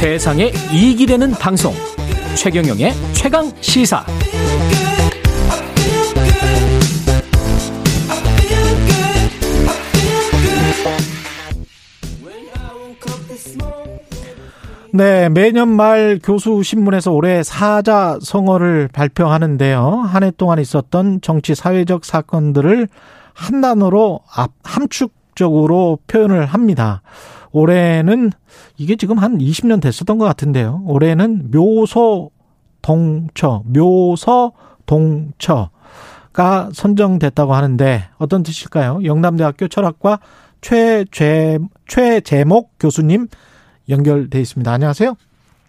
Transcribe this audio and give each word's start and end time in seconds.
세상에 0.00 0.50
이익이 0.72 1.04
되는 1.04 1.30
방송 1.32 1.74
최경영의 2.34 2.94
최강 3.12 3.52
시사 3.60 4.02
네, 14.92 15.28
매년 15.28 15.68
말 15.68 16.18
교수 16.22 16.62
신문에서 16.62 17.12
올해 17.12 17.42
사자 17.42 18.18
성어를 18.22 18.88
발표하는데요. 18.92 19.80
한 20.08 20.22
해 20.24 20.30
동안 20.36 20.58
있었던 20.58 21.20
정치 21.20 21.54
사회적 21.54 22.04
사건들을 22.06 22.88
한 23.34 23.60
단어로 23.60 24.20
함축적으로 24.64 25.98
표현을 26.06 26.46
합니다. 26.46 27.02
올해는 27.52 28.30
이게 28.76 28.96
지금 28.96 29.18
한 29.18 29.38
20년 29.38 29.80
됐었던 29.80 30.18
것 30.18 30.24
같은데요. 30.24 30.82
올해는 30.86 31.50
묘소 31.50 32.30
동처, 32.82 33.62
묘서 33.66 34.52
동처가 34.86 36.70
선정됐다고 36.72 37.54
하는데 37.54 38.04
어떤 38.18 38.42
뜻일까요? 38.42 39.00
영남대학교 39.04 39.68
철학과 39.68 40.18
최재 40.60 41.58
최재목 41.86 42.72
교수님 42.78 43.28
연결돼 43.88 44.40
있습니다. 44.40 44.70
안녕하세요. 44.70 45.14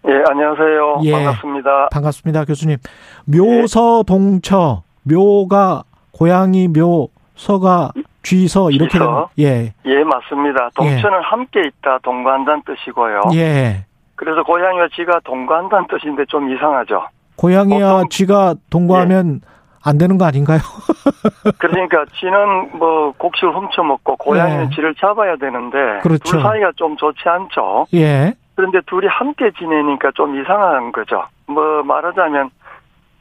예, 0.07 0.12
안녕하세요. 0.29 0.99
예, 1.04 1.12
반갑습니다. 1.12 1.90
반갑습니다, 1.91 2.45
교수님. 2.45 2.77
묘서 3.26 4.04
동처, 4.04 4.84
묘가 5.04 5.84
고양이 6.12 6.68
묘, 6.68 7.09
서가 7.35 7.91
쥐서 8.23 8.71
이렇게 8.71 8.91
쥐서? 8.91 9.30
예. 9.39 9.73
예, 9.85 10.03
맞습니다. 10.03 10.70
동처는 10.75 11.18
예. 11.18 11.23
함께 11.23 11.62
있다 11.62 11.99
동거한다는 12.04 12.62
뜻이고요. 12.65 13.21
예. 13.34 13.85
그래서 14.15 14.43
고양이와 14.43 14.90
쥐가 14.95 15.21
동거한다는 15.23 15.87
뜻인데 15.87 16.26
좀 16.26 16.54
이상하죠. 16.54 17.07
고양이와 17.37 17.93
보통, 17.93 18.10
쥐가 18.10 18.55
동거하면 18.70 19.41
예. 19.43 19.51
안 19.84 19.98
되는 19.98 20.18
거 20.18 20.26
아닌가요? 20.26 20.60
그러니까 21.57 22.05
쥐는 22.20 22.77
뭐 22.77 23.13
곡식을 23.18 23.55
훔쳐 23.55 23.82
먹고 23.84 24.15
고양이는 24.18 24.65
예. 24.65 24.76
쥐를 24.76 24.93
잡아야 24.95 25.35
되는데 25.38 25.99
그렇죠. 26.04 26.23
둘 26.23 26.41
사이가 26.41 26.73
좀 26.76 26.95
좋지 26.98 27.21
않죠. 27.26 27.88
예. 27.95 28.34
그런데 28.55 28.79
둘이 28.85 29.07
함께 29.07 29.49
지내니까 29.57 30.12
좀 30.13 30.40
이상한 30.40 30.91
거죠. 30.91 31.23
뭐 31.48 31.82
말하자면 31.84 32.51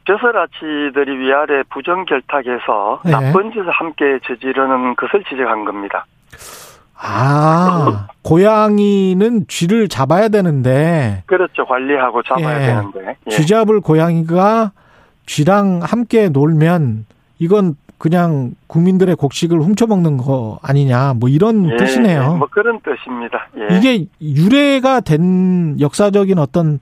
벼슬아치들이 0.04 1.18
위아래 1.18 1.62
부정결탁해서 1.70 3.02
네. 3.04 3.10
나쁜 3.10 3.50
짓을 3.50 3.70
함께 3.70 4.18
저지르는 4.26 4.96
것을 4.96 5.24
지적한 5.24 5.64
겁니다. 5.64 6.06
아, 7.02 8.08
고양이는 8.22 9.46
쥐를 9.48 9.88
잡아야 9.88 10.28
되는데. 10.28 11.22
그렇죠. 11.26 11.64
관리하고 11.64 12.22
잡아야 12.22 12.62
예. 12.62 12.66
되는데. 12.66 13.16
예. 13.26 13.30
쥐 13.30 13.46
잡을 13.46 13.80
고양이가 13.80 14.72
쥐랑 15.26 15.80
함께 15.82 16.28
놀면 16.28 17.06
이건 17.38 17.76
그냥 17.96 18.52
국민들의 18.66 19.14
곡식을 19.14 19.60
훔쳐먹는 19.60 20.16
거 20.16 20.58
아니냐, 20.62 21.14
뭐 21.18 21.28
이런 21.28 21.70
예, 21.70 21.76
뜻이네요. 21.76 22.34
뭐 22.34 22.48
그런 22.50 22.80
뜻입니다. 22.80 23.48
예. 23.58 23.76
이게 23.76 24.06
유래가 24.20 25.00
된 25.00 25.78
역사적인 25.80 26.38
어떤 26.38 26.80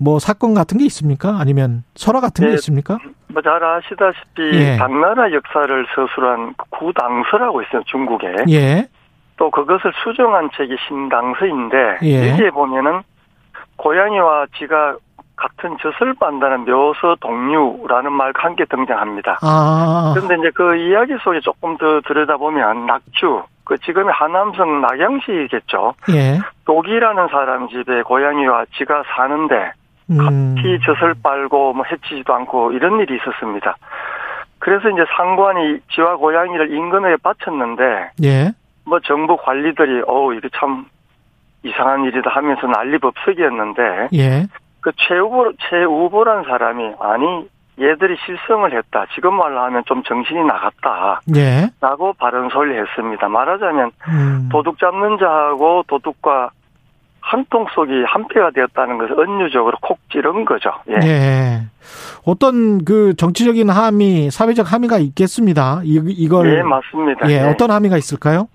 뭐 0.00 0.18
사건 0.18 0.54
같은 0.54 0.78
게 0.78 0.84
있습니까? 0.86 1.38
아니면 1.40 1.84
설화 1.94 2.20
같은 2.20 2.44
게 2.44 2.50
예, 2.50 2.54
있습니까? 2.54 2.98
뭐 3.28 3.42
잘 3.42 3.62
아시다시피 3.62 4.42
예. 4.54 4.76
당나라 4.78 5.32
역사를 5.32 5.86
서술한 5.94 6.54
구당서라고 6.70 7.62
있어요 7.62 7.82
중국에. 7.86 8.26
예. 8.50 8.88
또 9.36 9.50
그것을 9.50 9.92
수정한 10.02 10.50
책이 10.56 10.76
신당서인데 10.88 11.98
예. 12.02 12.30
여기에 12.32 12.50
보면은 12.50 13.02
고양이와 13.76 14.46
쥐가 14.58 14.96
같은 15.36 15.76
젖을 15.80 16.14
빤다는 16.14 16.64
묘서 16.64 17.16
동류라는 17.20 18.10
말과 18.12 18.44
함께 18.44 18.64
등장합니다. 18.64 19.38
아. 19.42 20.12
그런데 20.14 20.34
이제 20.34 20.50
그 20.52 20.74
이야기 20.76 21.14
속에 21.22 21.38
조금 21.40 21.76
더 21.78 22.00
들여다보면 22.00 22.86
낙주, 22.86 23.44
그 23.62 23.78
지금의 23.78 24.12
하남성 24.12 24.80
낙양시겠죠. 24.80 25.94
예. 26.10 26.40
독이라는 26.64 27.28
사람 27.28 27.68
집에 27.68 28.02
고양이와 28.02 28.64
쥐가 28.76 29.04
사는데 29.14 29.54
음. 29.54 29.70
같이 30.16 30.78
젖을 30.84 31.14
빨고 31.22 31.74
뭐 31.74 31.84
해치지도 31.84 32.32
않고 32.34 32.72
이런 32.72 32.98
일이 33.00 33.16
있었습니다. 33.16 33.76
그래서 34.58 34.88
이제 34.88 35.04
상관이 35.16 35.78
쥐와 35.92 36.16
고양이를 36.16 36.74
임금에게 36.74 37.16
바쳤는데 37.22 38.10
예. 38.24 38.52
뭐 38.84 38.98
정부 39.00 39.36
관리들이 39.36 40.02
어우 40.06 40.34
이게 40.34 40.48
참 40.56 40.86
이상한 41.62 42.04
일이다 42.04 42.30
하면서 42.30 42.66
난리법석이었는데 42.66 44.08
예. 44.14 44.46
그 44.80 44.92
최우보 44.96 45.52
최우보란 45.68 46.44
사람이 46.44 46.94
아니 47.00 47.48
얘들이 47.80 48.16
실성을 48.24 48.72
했다. 48.76 49.06
지금 49.14 49.34
말로 49.34 49.60
하면 49.60 49.84
좀 49.86 50.02
정신이 50.02 50.42
나갔다. 50.44 51.20
예. 51.36 51.68
라고 51.80 52.12
발언 52.14 52.48
소리를 52.48 52.86
했습니다. 52.86 53.28
말하자면 53.28 53.90
음. 54.08 54.48
도둑 54.50 54.78
잡는 54.78 55.18
자하고 55.18 55.84
도둑과 55.86 56.50
한 57.28 57.44
통 57.50 57.66
속이 57.74 58.04
한패가 58.06 58.50
되었다는 58.52 58.98
것을 58.98 59.18
은유적으로 59.20 59.76
콕 59.82 59.98
찌른 60.10 60.44
거죠. 60.44 60.70
예. 60.88 60.94
예. 61.06 61.60
어떤 62.24 62.84
그 62.84 63.14
정치적인 63.16 63.68
함의, 63.70 64.30
사회적 64.30 64.72
함의가 64.72 64.98
있겠습니다. 64.98 65.80
이, 65.84 66.00
이걸. 66.08 66.56
예, 66.56 66.62
맞습니다. 66.62 67.28
예, 67.30 67.34
예. 67.34 67.40
어떤 67.42 67.70
함의가 67.70 67.96
있을까요? 67.98 68.48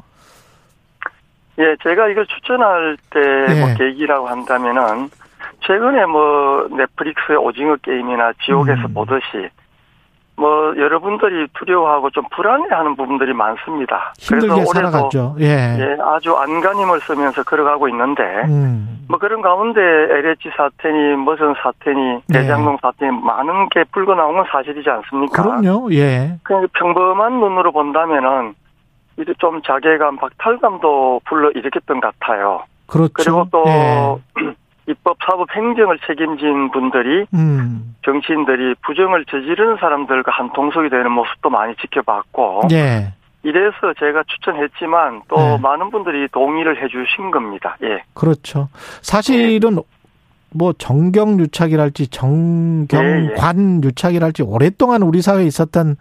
예, 1.60 1.76
제가 1.84 2.08
이걸 2.10 2.26
추천할 2.26 2.98
때뭐 3.12 3.70
예. 3.70 3.76
계기라고 3.78 4.28
한다면은 4.28 5.10
최근에 5.66 6.06
뭐 6.08 6.68
넷플릭스의 6.76 7.38
오징어 7.38 7.76
게임이나 7.78 8.34
지옥에서 8.44 8.88
음. 8.88 8.94
보듯이 8.94 9.50
뭐 10.36 10.74
여러분들이 10.78 11.48
두려워하고 11.54 12.10
좀 12.10 12.24
불안해하는 12.32 12.96
부분들이 12.96 13.34
많습니다. 13.34 14.14
힘들게 14.18 14.54
그래서 14.54 14.74
살아갔죠. 14.74 15.36
예. 15.40 15.46
예, 15.46 15.98
아주 16.02 16.36
안간힘을 16.36 17.02
쓰면서 17.02 17.44
걸어가고 17.44 17.88
있는데 17.90 18.24
음. 18.48 19.06
뭐 19.08 19.20
그런 19.20 19.42
가운데 19.42 19.80
LH 19.80 20.50
사태니 20.58 21.16
무슨 21.18 21.54
사태니 21.62 22.22
예. 22.34 22.34
대장동 22.34 22.78
사태니 22.82 23.12
많은 23.22 23.70
게 23.70 23.84
불고 23.92 24.16
나온 24.16 24.36
건 24.36 24.46
사실이지 24.52 24.90
않습니까? 24.90 25.44
그럼요. 25.44 25.94
예. 25.94 26.40
그냥 26.42 26.68
평범한 26.74 27.40
눈으로 27.40 27.72
본다면은 27.72 28.56
이제 29.20 29.32
좀 29.38 29.62
자괴감, 29.62 30.18
박탈감도 30.18 31.22
불러 31.26 31.52
일으켰던 31.52 32.02
것 32.02 32.20
같아요. 32.20 32.64
그렇죠. 32.88 33.14
그리고 33.14 33.48
또 33.52 33.64
예. 33.68 34.16
입법, 34.88 35.18
사법, 35.26 35.50
행정을 35.56 36.00
책임진 36.06 36.72
분들이 36.72 37.26
음. 37.34 37.96
정치인들이 38.04 38.76
부정을 38.86 39.26
저지르는 39.26 39.78
사람들과 39.80 40.32
한 40.32 40.52
통속이 40.52 40.90
되는 40.90 41.12
모습도 41.12 41.50
많이 41.50 41.76
지켜봤고 41.78 42.64
예. 42.72 43.14
이래서 43.44 43.94
제가 44.00 44.24
추천했지만 44.28 45.24
또 45.28 45.38
예. 45.38 45.58
많은 45.62 45.90
분들이 45.90 46.28
동의를 46.30 46.82
해주신 46.84 47.32
겁니다. 47.32 47.78
예. 47.84 48.04
그렇죠. 48.14 48.70
사실은 49.02 49.78
예. 49.78 49.82
뭐 50.54 50.74
정경 50.74 51.40
유착이랄지 51.40 52.08
정경관 52.10 53.58
예, 53.58 53.82
예. 53.84 53.88
유착이랄지 53.88 54.44
오랫동안 54.44 55.02
우리 55.02 55.22
사회에 55.22 55.46
있었던 55.46 55.96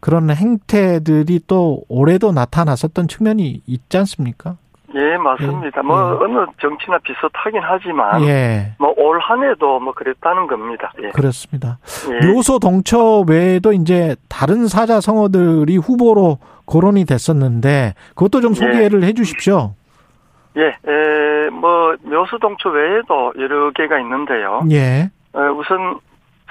그런 0.00 0.30
행태들이 0.30 1.40
또 1.46 1.82
올해도 1.88 2.32
나타났었던 2.32 3.06
측면이 3.06 3.62
있지 3.66 3.98
않습니까? 3.98 4.56
예, 4.94 5.16
맞습니다. 5.16 5.78
예. 5.78 5.86
뭐 5.86 5.96
예. 5.98 6.24
어느 6.24 6.46
정치나 6.60 6.98
비슷하긴 6.98 7.60
하지만 7.62 8.22
예. 8.22 8.74
뭐올 8.78 9.20
한해도 9.20 9.80
뭐 9.80 9.92
그랬다는 9.92 10.46
겁니다. 10.46 10.92
예. 11.02 11.10
그렇습니다. 11.10 11.78
예. 12.10 12.26
묘소 12.26 12.58
동처 12.58 13.20
외에도 13.26 13.72
이제 13.72 14.16
다른 14.28 14.68
사자 14.68 15.00
성어들이 15.00 15.76
후보로 15.76 16.38
거론이 16.66 17.04
됐었는데 17.04 17.94
그것도 18.14 18.40
좀 18.40 18.54
소개를 18.54 19.04
해 19.04 19.12
주십시오. 19.12 19.74
예, 20.56 20.66
에, 20.66 21.50
뭐 21.50 21.96
묘소 22.02 22.38
동처 22.38 22.68
외에도 22.68 23.32
여러 23.38 23.70
개가 23.72 23.98
있는데요. 24.00 24.60
예. 24.70 25.10
에, 25.34 25.38
우선 25.56 25.98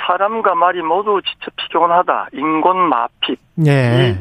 사람과 0.08 0.56
말이 0.56 0.82
모두 0.82 1.22
지쳐 1.22 1.52
피곤하다. 1.56 2.30
인곤 2.34 2.78
마핍. 2.78 3.40
예. 3.68 4.18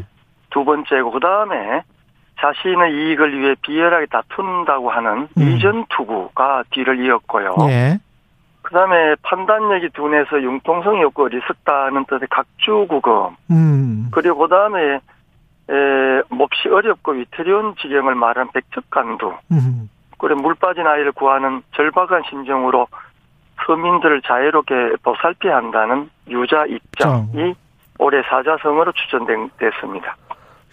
두 0.50 0.64
번째고 0.64 1.12
그다음에 1.12 1.82
자신의 2.40 2.92
이익을 2.92 3.38
위해 3.38 3.54
비열하게 3.62 4.06
다툰다고 4.06 4.90
하는 4.90 5.28
음. 5.36 5.42
이전 5.42 5.84
투구가 5.90 6.64
뒤를 6.70 7.04
이었고요. 7.04 7.54
예. 7.68 7.98
그다음에 8.62 9.14
판단력이 9.22 9.90
둔해서 9.90 10.42
융통성이 10.42 11.02
없고 11.04 11.24
어리석다는 11.24 12.04
뜻의 12.06 12.28
각주구금. 12.30 13.36
음. 13.50 14.08
그리고 14.12 14.38
그다음에 14.38 15.00
에, 15.70 16.22
몹시 16.30 16.68
어렵고 16.68 17.12
위태로운 17.12 17.74
지경을 17.76 18.14
말한 18.14 18.48
백척간두. 18.52 19.34
음. 19.52 19.90
그리고 20.18 20.40
물 20.40 20.54
빠진 20.54 20.86
아이를 20.86 21.12
구하는 21.12 21.62
절박한 21.74 22.22
심정으로 22.28 22.86
서민들을 23.66 24.22
자유롭게 24.22 24.96
보살펴야 25.02 25.56
한다는 25.56 26.10
유자 26.28 26.66
입장이 26.66 27.54
올해 27.98 28.22
사자성어로 28.22 28.92
추천됐습니다. 28.92 30.16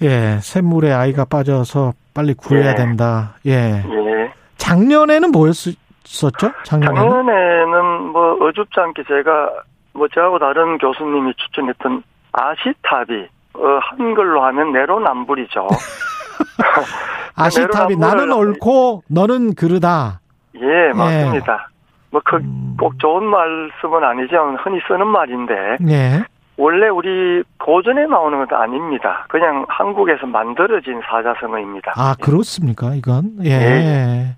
예, 0.01 0.39
샘물에 0.41 0.91
아이가 0.91 1.25
빠져서 1.25 1.93
빨리 2.13 2.33
구해야 2.33 2.71
예. 2.71 2.75
된다. 2.75 3.35
예. 3.45 3.83
예. 3.83 4.31
작년에는 4.57 5.31
뭐였지 5.31 5.75
어땠었죠? 6.07 6.51
작년에는? 6.63 6.95
작년에는 7.01 8.11
뭐 8.11 8.37
어줍지 8.47 8.79
않게 8.79 9.03
제가 9.07 9.49
뭐 9.93 10.07
저하고 10.13 10.39
다른 10.39 10.77
교수님이 10.77 11.33
추천했던 11.35 12.03
아시탑이 12.31 13.27
어, 13.55 13.79
한글로 13.81 14.43
하면 14.43 14.71
내로남불이죠. 14.71 15.67
아시탑이 17.35 17.95
나는 17.97 18.31
옳고 18.31 19.03
너는 19.09 19.55
그르다. 19.55 20.21
예, 20.55 20.93
맞습니다. 20.93 21.53
예. 21.53 21.77
뭐꼭 22.09 22.41
음. 22.41 22.77
좋은 22.99 23.23
말씀은 23.25 24.03
아니지만 24.03 24.55
흔히 24.57 24.79
쓰는 24.87 25.07
말인데 25.07 25.53
예. 25.89 26.23
원래 26.57 26.87
우리 26.89 27.43
고전에 27.63 28.07
나오는 28.07 28.39
것도 28.39 28.55
아닙니다. 28.55 29.25
그냥 29.29 29.65
한국에서 29.69 30.25
만들어진 30.25 30.99
사자성어입니다. 31.09 31.93
아 31.95 32.15
그렇습니까? 32.19 32.95
이건 32.95 33.33
예. 33.45 33.49
예. 33.51 34.35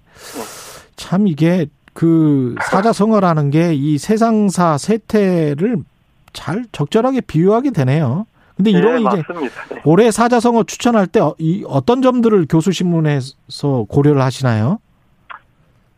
참 0.96 1.28
이게 1.28 1.68
그 1.94 2.56
사자성어라는 2.62 3.52
게 3.52 3.74
이 3.74 3.98
세상사 3.98 4.78
세태를 4.78 5.78
잘 6.34 6.66
적절하게 6.72 7.22
비유하게 7.22 7.72
되네요. 7.72 8.26
근데 8.56 8.72
이런 8.72 8.96
네, 8.96 9.02
이제 9.02 9.24
네. 9.74 9.82
올해 9.86 10.12
사자성어 10.12 10.64
추천할 10.64 11.08
때 11.08 11.22
어, 11.22 11.34
이 11.38 11.64
어떤 11.68 12.02
점들을 12.02 12.46
교수 12.50 12.74
신문에서 12.74 13.86
고려를 13.88 14.22
하시나요? 14.22 14.80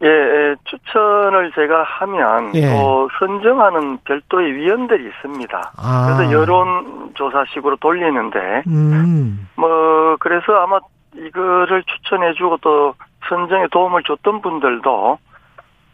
예, 0.04 0.08
예 0.08 0.56
추천을 0.66 1.52
제가 1.54 1.84
하면 1.84 2.56
예. 2.56 2.68
어, 2.68 3.08
선정하는 3.20 4.00
별도의 4.04 4.54
위원들이 4.54 5.08
있습니다. 5.08 5.72
아. 5.78 6.16
그래서 6.18 6.32
여론조사식으로 6.32 7.78
돌리는데 7.78 8.64
음. 8.68 9.48
뭐 9.56 10.18
그래서 10.20 10.54
아마 10.56 10.80
이거를 11.16 11.84
추천해주고 11.84 12.58
또 12.62 12.96
선정에 13.28 13.68
도움을 13.72 14.04
줬던 14.04 14.42
분들도 14.42 15.18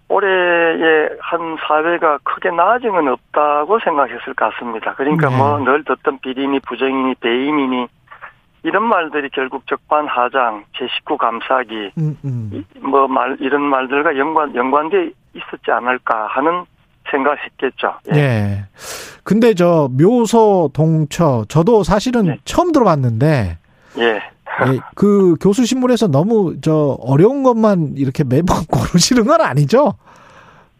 올해의 0.09 1.09
한 1.19 1.57
사회가 1.67 2.19
크게 2.23 2.51
나아진 2.51 2.91
건 2.91 3.09
없다고 3.09 3.79
생각했을 3.79 4.33
것 4.35 4.53
같습니다. 4.53 4.93
그러니까 4.93 5.29
네. 5.29 5.37
뭐늘 5.37 5.83
듣던 5.83 6.19
비리니 6.19 6.61
부정이니 6.61 7.15
배임이니 7.15 7.87
이런 8.63 8.83
말들이 8.83 9.29
결국 9.29 9.65
적반하장, 9.67 10.65
제19 10.75 11.17
감싸기, 11.17 11.91
음, 11.97 12.17
음. 12.25 12.65
뭐 12.81 13.07
말 13.07 13.37
이런 13.39 13.61
말들과 13.61 14.17
연관 14.17 14.53
연관돼 14.55 15.11
있었지 15.33 15.71
않을까 15.71 16.27
하는 16.27 16.65
생각했겠죠. 17.09 17.95
예. 18.09 18.13
네. 18.13 18.65
근데 19.23 19.53
저 19.53 19.89
묘소 19.91 20.71
동처 20.73 21.45
저도 21.47 21.83
사실은 21.83 22.25
네. 22.25 22.37
처음 22.45 22.71
들어봤는데 22.71 23.57
예. 23.99 24.21
예, 24.65 24.79
그 24.95 25.35
교수 25.39 25.65
신문에서 25.65 26.07
너무 26.07 26.55
저 26.61 26.97
어려운 27.01 27.43
것만 27.43 27.93
이렇게 27.97 28.23
매번 28.23 28.57
고르시는 28.71 29.25
건 29.25 29.41
아니죠? 29.41 29.93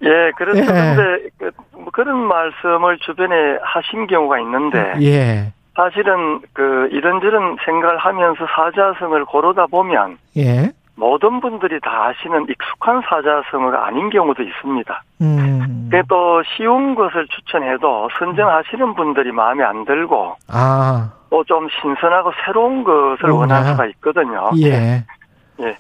예, 0.04 0.32
그렇죠. 0.36 0.60
예. 0.60 0.66
근데 0.66 1.30
그, 1.38 1.52
뭐 1.74 1.86
그런 1.94 2.18
말씀을 2.18 2.98
주변에 3.00 3.36
하신 3.62 4.08
경우가 4.08 4.40
있는데 4.40 4.94
예. 5.02 5.54
사실은 5.78 6.42
그 6.54 6.90
이런저런 6.92 7.56
생각을 7.64 7.98
하면서 7.98 8.46
사자성을 8.48 9.24
고르다 9.26 9.68
보면 9.68 10.18
예. 10.36 10.72
모든 10.96 11.40
분들이 11.40 11.80
다 11.80 12.08
아시는 12.08 12.48
익숙한 12.50 13.04
사자성어가 13.08 13.86
아닌 13.86 14.10
경우도 14.10 14.42
있습니다. 14.42 15.04
음. 15.22 15.90
또 16.10 16.42
쉬운 16.56 16.96
것을 16.96 17.28
추천해도 17.28 18.10
선정하시는 18.18 18.96
분들이 18.96 19.32
마음에 19.32 19.64
안 19.64 19.86
들고 19.86 20.36
아. 20.48 21.12
또 21.30 21.44
좀 21.44 21.68
신선하고 21.70 22.32
새로운 22.46 22.84
것을 22.84 23.30
오, 23.30 23.38
원할 23.38 23.66
수가 23.66 23.86
있거든요. 23.88 24.50
예. 24.62 25.04
예. 25.62 25.78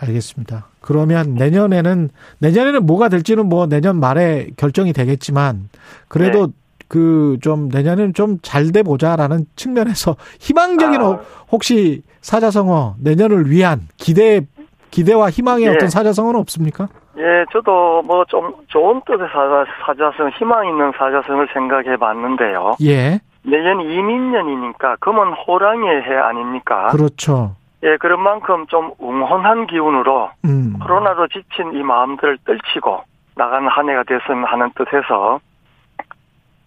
알겠습니다. 0.00 0.66
그러면 0.80 1.34
내년에는 1.34 2.08
내년에는 2.38 2.86
뭐가 2.86 3.08
될지는 3.08 3.48
뭐 3.48 3.66
내년 3.66 3.98
말에 3.98 4.48
결정이 4.56 4.92
되겠지만 4.92 5.68
그래도 6.08 6.46
네. 6.46 6.52
그 6.88 7.38
좀 7.42 7.68
내년에는 7.68 8.14
좀 8.14 8.38
잘 8.42 8.72
돼 8.72 8.82
보자라는 8.82 9.46
측면에서 9.56 10.16
희망적인 10.40 11.00
아. 11.00 11.20
혹시 11.50 12.02
사자성어 12.20 12.96
내년을 13.02 13.50
위한 13.50 13.80
기대 13.96 14.42
기대와 14.90 15.30
희망의 15.30 15.66
예. 15.66 15.70
어떤 15.70 15.88
사자성어는 15.90 16.40
없습니까? 16.40 16.88
예, 17.18 17.44
저도 17.52 18.02
뭐 18.02 18.24
좀 18.28 18.52
좋은 18.68 19.00
뜻의 19.06 19.26
사자, 19.32 19.64
사자성, 19.84 20.30
희망 20.38 20.66
있는 20.68 20.92
사자성을 20.96 21.48
생각해 21.52 21.96
봤는데요. 21.96 22.76
예. 22.82 23.20
내년 23.42 23.80
이민년이니까 23.80 24.96
금은 25.00 25.32
호랑이의 25.32 26.02
해 26.02 26.14
아닙니까? 26.16 26.88
그렇죠. 26.88 27.54
예, 27.84 27.96
그런 27.98 28.20
만큼 28.22 28.66
좀 28.68 28.90
웅혼한 28.98 29.66
기운으로 29.66 30.30
음. 30.44 30.74
코로나로 30.80 31.28
지친 31.28 31.74
이 31.74 31.82
마음들을 31.82 32.38
떨치고 32.44 33.00
나가는 33.36 33.68
한 33.68 33.88
해가 33.88 34.02
됐으면 34.04 34.44
하는 34.44 34.70
뜻에서 34.74 35.40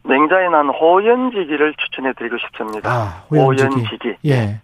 맹자에 0.10 0.50
난 0.50 0.70
호연지기를 0.70 1.76
추천해 1.78 2.12
드리고 2.18 2.38
싶습니다. 2.40 2.92
아, 2.92 3.24
호연지기. 3.30 3.70
호연지기. 3.70 4.16
예. 4.26 4.60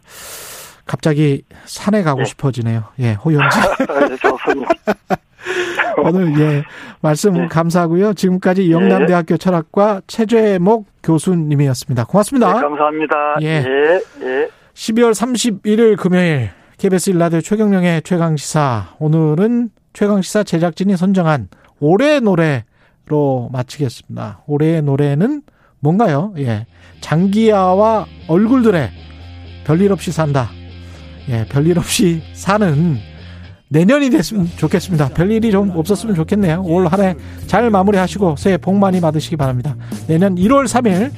갑자기 0.85 1.43
산에 1.65 2.03
가고 2.03 2.21
예. 2.21 2.25
싶어지네요. 2.25 2.83
예, 2.99 3.13
호연지기. 3.13 3.67
네, 3.87 4.15
좋습니다. 4.21 4.71
오늘 6.03 6.39
예 6.39 6.63
말씀 7.01 7.37
예. 7.37 7.47
감사하고요. 7.47 8.13
지금까지 8.13 8.71
영남대학교 8.71 9.37
철학과 9.37 10.01
최재목 10.07 10.87
교수님이었습니다. 11.03 12.05
고맙습니다. 12.05 12.53
네, 12.53 12.61
감사합니다. 12.61 13.15
예. 13.41 13.47
예. 13.47 14.01
예. 14.21 14.49
12월 14.73 15.11
31일 15.11 15.97
금요일 15.97 16.49
KBS 16.77 17.11
일라디오 17.11 17.39
최경령의 17.39 18.01
최강 18.01 18.35
시사 18.35 18.95
오늘은 18.99 19.69
최강 19.93 20.21
시사 20.21 20.43
제작진이 20.43 20.97
선정한 20.97 21.47
올해 21.79 22.19
노래 22.19 22.65
로 23.07 23.49
마치겠습니다. 23.51 24.43
올해의 24.47 24.81
노래는 24.81 25.43
뭔가요? 25.79 26.33
예. 26.37 26.65
장기야와 27.01 28.05
얼굴들의 28.27 28.89
별일 29.65 29.91
없이 29.91 30.11
산다. 30.11 30.49
예, 31.29 31.45
별일 31.49 31.77
없이 31.77 32.21
사는 32.33 32.97
내년이 33.69 34.09
됐으면 34.11 34.47
좋겠습니다. 34.57 35.09
별일이 35.09 35.51
좀 35.51 35.71
없었으면 35.75 36.15
좋겠네요. 36.15 36.63
올 36.65 36.87
한 36.87 36.99
해 37.01 37.15
잘 37.47 37.69
마무리하시고 37.69 38.35
새해 38.37 38.57
복 38.57 38.75
많이 38.77 38.99
받으시기 39.01 39.35
바랍니다. 39.37 39.75
내년 40.07 40.35
1월 40.35 40.65
3일 40.65 41.11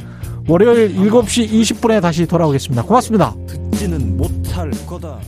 월요일 0.48 0.95
7시 0.95 1.50
20분에 1.50 2.01
다시 2.01 2.25
돌아오겠습니다. 2.25 2.84
고맙습니다. 2.84 3.34
듣지는 3.48 4.18
못할 4.18 4.72
거다. 4.88 5.19